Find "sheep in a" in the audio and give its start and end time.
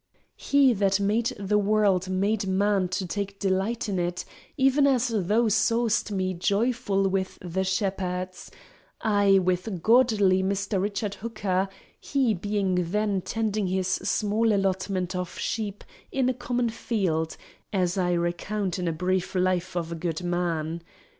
15.37-16.33